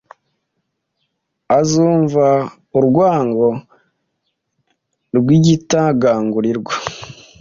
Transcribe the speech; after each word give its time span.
azumva 1.59 2.25
urwango 2.77 3.49
rwigitagangurirwa 5.17 6.73